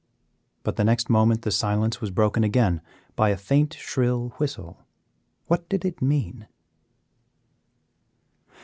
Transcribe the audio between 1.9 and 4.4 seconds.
was broken again by a faint, shrill